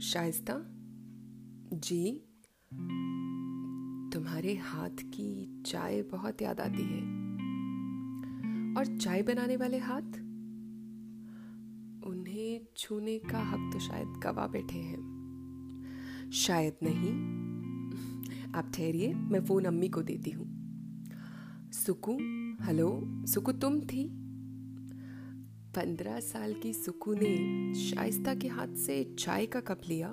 शाइस्ता। 0.00 0.60
जी, 1.78 2.22
तुम्हारे 4.12 4.54
हाथ 4.54 4.90
की 4.90 5.62
चाय 5.66 6.02
बहुत 6.02 6.42
याद 6.42 6.60
आती 6.60 6.82
है। 6.82 7.00
और 8.76 8.98
चाय 9.00 9.22
बनाने 9.22 9.56
वाले 9.56 9.78
हाथ? 9.78 10.12
उन्हें 12.10 12.60
छूने 12.76 13.18
का 13.18 13.38
हक 13.38 13.70
तो 13.72 13.78
शायद 13.78 14.08
गवा 14.08 14.46
बैठे 14.46 14.78
हैं। 14.78 15.00
शायद 16.32 16.74
नहीं। 16.82 17.12
आप 18.54 18.72
ठहरिए, 18.74 19.14
मैं 19.14 19.44
फ़ोन 19.44 19.64
अम्मी 19.64 19.88
को 19.88 20.02
देती 20.02 20.30
हूँ। 20.30 20.60
सुकू, 21.72 22.18
हेलो, 22.62 23.02
सुकू 23.26 23.52
तुम 23.52 23.80
थी? 23.80 24.29
पंद्रह 25.76 26.20
साल 26.20 26.54
की 26.54 26.72
सुकू 26.72 27.14
ने 27.14 27.74
शाइस्ता 27.74 28.34
के 28.34 28.48
हाथ 28.48 28.68
से 28.68 29.16
चाय 29.18 29.46
का 29.46 29.60
कप 29.60 29.80
लिया 29.88 30.08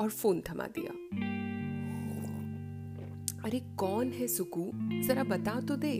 और 0.00 0.08
फ़ोन 0.08 0.40
थमा 0.40 0.66
दिया। 0.66 0.92
अरे, 3.44 3.60
कौन 3.60 4.08
है 4.08 4.28
सुकू? 4.28 4.70
जरा 5.02 5.24
बता 5.24 5.60
तो 5.60 5.76
दे। 5.76 5.94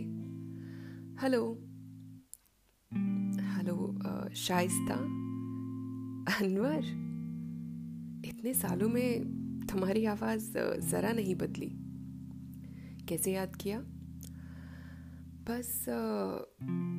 हेलो। 1.21 1.53
हेलो 3.57 3.99
शाइस्ता? 4.35 4.95
अनवर? 6.45 6.79
इतने 8.25 8.53
सालों 8.53 8.89
में 8.89 9.19
तुम्हारी 9.71 10.05
आवाज़ 10.05 10.53
जरा 10.79 11.11
नहीं 11.11 11.35
बदली। 11.35 11.71
कैसे 13.05 13.33
याद 13.33 13.55
किया? 13.55 13.79
बस 15.49 15.85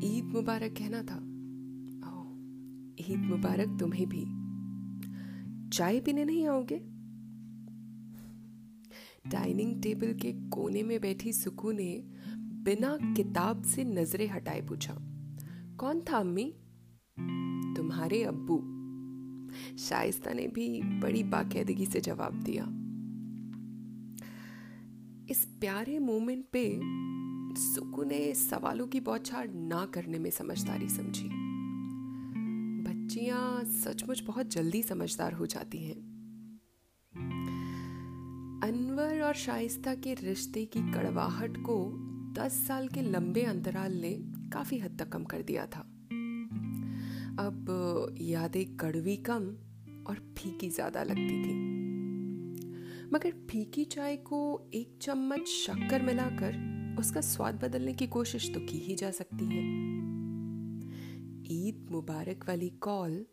ईद 0.05 0.25
मुबारक 0.25 0.75
कहना 0.79 1.03
था। 1.03 1.34
ईद 3.11 3.19
मुबारक 3.19 3.77
तुम्हें 3.81 4.07
भी। 4.09 4.25
चाय 5.71 6.01
पीने 6.01 6.25
नहीं 6.25 6.47
आओगे? 6.47 6.77
डाइनिंग 9.27 9.83
टेबल 9.83 10.13
के 10.13 10.33
कोने 10.33 10.83
में 10.83 11.01
बैठी 11.01 11.33
सुकू 11.33 11.73
ने 11.73 12.05
बिना 12.65 12.97
किताब 13.17 13.63
से 13.63 13.85
नज़रें 13.85 14.29
हटाए 14.29 14.61
पूछा, 14.61 14.95
कौन 15.79 16.01
था 16.01 16.17
अम्मी? 16.17 16.55
तुम्हारे 17.77 18.23
अब्बू। 18.25 18.59
शाइस्ता 19.79 20.33
ने 20.33 20.47
भी 20.49 20.83
बड़ी 20.83 21.23
बाकायदगी 21.23 21.87
से 21.87 22.01
जवाब 22.01 22.43
दिया। 22.43 22.65
इस 25.31 25.45
प्यारे 25.61 25.99
मोमेंट 25.99 26.45
पे 26.53 26.81
सुकू 27.61 28.05
ने 28.05 28.35
सवालों 28.35 28.87
की 28.87 29.01
बौछार 29.01 29.49
ना 29.49 29.85
करने 29.87 30.19
में 30.19 30.31
समझदारी 30.31 30.89
समझी। 30.89 31.44
बच्चियाँ 33.05 33.65
सचमुच 33.65 34.21
बहुत 34.21 34.51
जल्दी 34.51 34.83
समझदार 34.83 35.33
हो 35.33 35.47
जाती 35.47 35.79
हैं। 35.79 35.97
अनवर 38.65 39.21
और 39.21 39.35
शाइस्ता 39.35 39.95
के 39.95 40.15
रिश्ते 40.15 40.65
की 40.67 40.81
कड़वाहट 40.93 41.57
को 41.57 41.77
दस 42.39 42.53
साल 42.69 42.89
के 42.89 43.03
लंबे 43.03 43.43
अंतराल 43.43 43.93
ने 43.93 44.13
काफ़ी 44.53 44.79
हद 44.79 44.97
तक 44.99 45.09
कम 45.09 45.25
कर 45.25 45.43
दिया 45.43 45.67
था। 45.67 45.81
अब 47.39 48.17
यादें 48.21 48.65
कड़वी 48.77 49.17
कम 49.29 49.53
और 50.07 50.25
फीकी 50.39 50.71
ज़्यादा 50.71 51.03
लगती 51.03 51.43
थी। 51.43 51.55
मगर 53.13 53.47
फीकी 53.51 53.85
चाय 53.85 54.17
को 54.17 54.41
एक 54.75 54.99
चम्मच 55.03 55.47
शक्कर 55.49 56.03
मिलाकर 56.03 56.97
उसका 56.99 57.21
स्वाद 57.21 57.61
बदलने 57.65 57.93
की 57.93 58.07
कोशिश 58.07 58.53
तो 58.55 58.61
की 58.61 58.79
ही 58.79 58.95
जा 58.95 59.11
सकती 59.11 59.45
है। 59.45 59.63
मुबारक 61.95 62.45
वाली 62.49 62.69
कॉल 62.69 63.27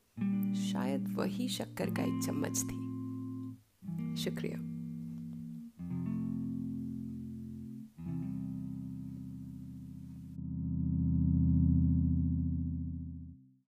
शायद 0.55 1.13
वही 1.15 1.49
शक्कर 1.49 1.89
का 1.89 2.03
एक 2.03 2.23
चम्मच 2.25 2.57
थी। 2.57 2.91
शुक्रिया। 4.23 4.70